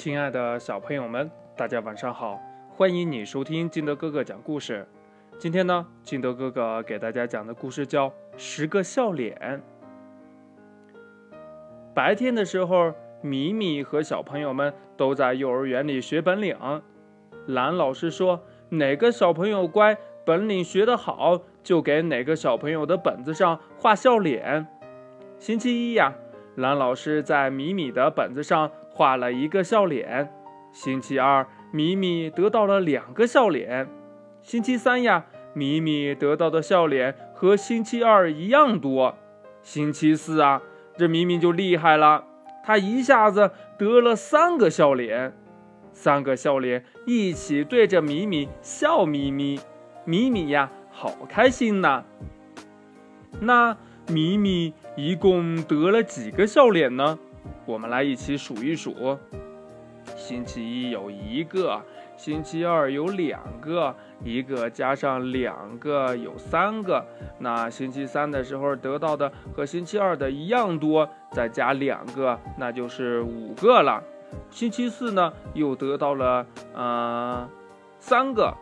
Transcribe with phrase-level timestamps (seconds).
[0.00, 2.40] 亲爱的小朋友们，大家晚上好！
[2.70, 4.88] 欢迎你收听金德哥哥讲故事。
[5.38, 9.60] 今天呢，金德哥哥给大家讲的故事叫《十个笑脸》。
[11.92, 16.56] 白天的时候，米米和小朋友们都在幼儿园里学本领。
[17.44, 18.40] 蓝老师说，
[18.70, 24.66] 哪个小朋友乖，本领学得好，就给哪个小朋友的本子上画笑脸。
[25.38, 26.14] 星期一呀，
[26.60, 28.70] 蓝老师在米米的本子上。
[28.92, 30.30] 画了一个笑脸。
[30.72, 33.88] 星期二，米米得到了两个笑脸。
[34.42, 39.16] 星期三呀，米米得到的笑脸和星期二一样多。
[39.62, 40.60] 星期四啊，
[40.98, 42.24] 这米米就厉害了，
[42.62, 45.32] 他一下子得了三个笑脸。
[45.92, 49.60] 三个笑脸一起对着米米笑眯眯，
[50.04, 52.04] 米米呀，好开心呐。
[53.40, 57.18] 那米米一共得了几个笑脸呢？
[57.64, 59.18] 我们来一起数一数：
[60.16, 61.80] 星期一有一个，
[62.16, 67.04] 星期二有两个，一个加上两个有三个。
[67.38, 74.02] 那星期三的时候得到的和星期二的一样多，再加两个，那就是五个了。
[74.50, 77.48] 星期四呢，又得到了嗯
[77.98, 78.54] 三个，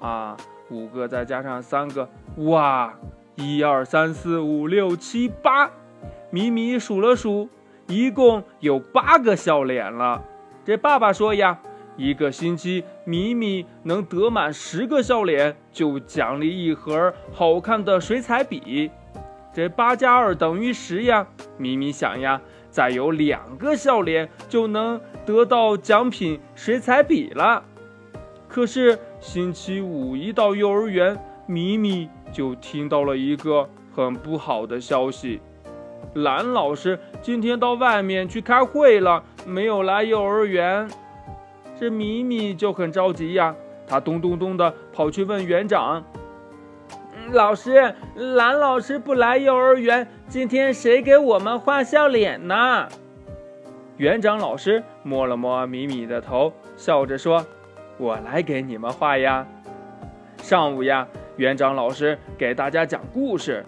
[0.00, 0.36] 啊，
[0.70, 2.94] 五个再加上三个，哇，
[3.42, 5.68] 一二三四五六七八，
[6.30, 7.48] 米米数了数。
[7.88, 10.22] 一共有八个笑脸了。
[10.64, 11.58] 这爸爸说呀，
[11.96, 18.90] 一个星期米米能得满十个笑脸，就奖励一盒好看的水彩笔。
[19.52, 21.26] 这八加二等于十呀。
[21.58, 27.64] 米米想呀，再有两个笑脸就能得到奖品水彩笔了。
[28.48, 35.40] 可是星期五一到幼儿园，米米就听到了一个很不好的消息。
[36.14, 40.88] 蓝老师今天到外面去开会了，没有来幼儿园。
[41.78, 43.54] 这米米就很着急呀，
[43.86, 46.04] 他咚咚咚的跑去问园长
[47.32, 52.88] ：“老师，蓝老师不来幼儿园，今天谁给我们画笑脸呢？”
[53.98, 57.44] 园长老师摸了摸米米的头，笑着说
[57.98, 59.46] ：“我来给你们画呀。”
[60.42, 61.06] 上午呀，
[61.36, 63.64] 园长老师给大家讲故事。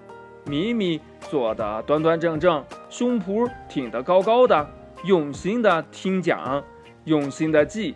[0.46, 4.68] 米米坐得端端正正，胸脯挺得高高的，
[5.04, 6.62] 用心的听讲，
[7.04, 7.94] 用心的记。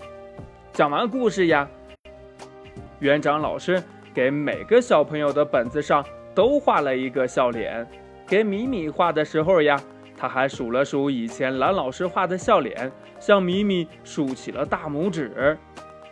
[0.72, 1.68] 讲完故事呀，
[3.00, 3.82] 园长老师
[4.14, 6.02] 给每个小朋友的本子上
[6.34, 7.86] 都画了一个笑脸。
[8.26, 9.78] 给米米画的时候呀，
[10.16, 12.90] 他还数了数以前蓝老师画的笑脸，
[13.20, 15.58] 向米米竖起了大拇指。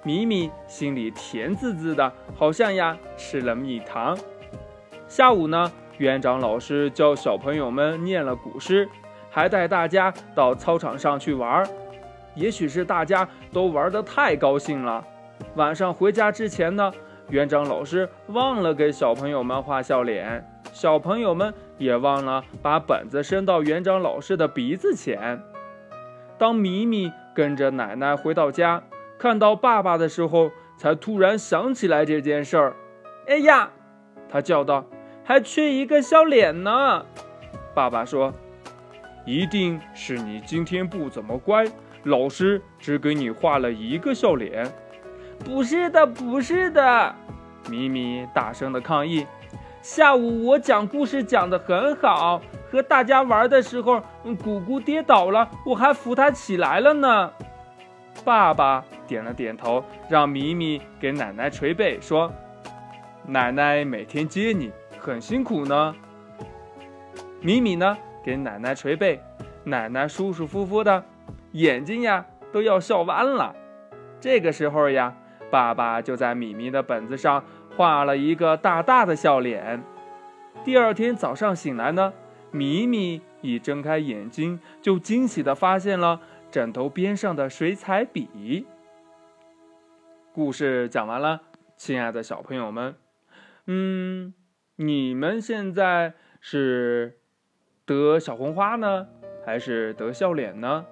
[0.07, 4.17] 米米心里甜滋滋的，好像呀吃了蜜糖。
[5.09, 5.73] 下午呢？
[5.99, 8.89] 园长老师教小朋友们念了古诗，
[9.29, 11.69] 还带大家到操场上去玩。
[12.37, 15.05] 也许是大家都玩得太高兴了，
[15.57, 16.93] 晚上回家之前呢，
[17.31, 25.43] 园长老师忘了给小朋友们画笑脸，小朋友们也忘了把本子伸到园长老师的鼻子前。
[26.39, 28.81] 当米米跟着奶奶回到家，
[29.19, 32.77] 看到爸爸的时候，才突然想起来这件事儿。
[33.27, 33.71] 哎呀，
[34.29, 34.85] 他叫道。
[35.25, 37.05] 还缺一个笑脸呢，
[37.75, 38.33] 爸爸说
[39.27, 41.65] ：“一定是你今天不怎么乖，
[42.05, 44.73] 老师只给你画了一个笑脸。”
[45.45, 47.13] 不是的，不是的，
[47.69, 49.27] 咪咪大声的抗议。
[49.83, 52.41] 下午我讲故事讲得很好，
[52.71, 57.33] 和大家玩的时候，嗯姑姑跌倒了，我还扶她起来了呢。
[58.25, 62.33] 爸爸点了点头，让咪咪给奶奶捶背，说
[63.27, 65.95] ：“奶奶每天接你。”很辛苦呢，
[67.41, 69.21] 米米呢给奶奶捶背，
[69.63, 71.05] 奶奶舒舒服服的，
[71.53, 73.55] 眼睛呀都要笑弯了。
[74.21, 75.15] 这个时候呀，
[75.49, 77.45] 爸爸就在米米的本子上
[77.77, 79.81] 画了一个大大的笑脸。
[80.65, 82.13] 第二天早上醒来呢，
[82.51, 88.67] 米米一睁开眼睛，就惊喜地发现了枕头边上的水彩笔。
[90.37, 91.41] 故事讲完了，
[91.79, 92.95] 亲爱的小朋友们，
[93.65, 94.35] 嗯。
[94.77, 96.13] 你们现在
[96.43, 97.17] 是
[97.87, 99.07] 得小红花呢，
[99.47, 100.85] 还是得笑脸呢？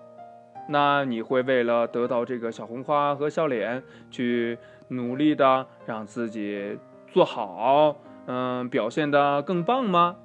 [0.70, 4.56] 那你会为了得到这个小红花和笑脸，去
[4.88, 10.16] 努力的让自己做好，嗯，表现的更棒吗？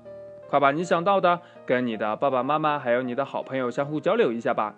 [0.48, 4.78] 快把你想到的跟你的爸爸妈妈还有你的好朋友相互交流一下吧。